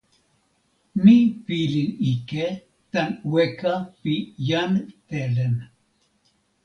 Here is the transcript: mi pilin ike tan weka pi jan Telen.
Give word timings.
mi 1.03 1.17
pilin 1.45 1.89
ike 2.11 2.45
tan 2.91 3.09
weka 3.31 3.73
pi 4.01 4.13
jan 4.47 4.73
Telen. 5.07 5.55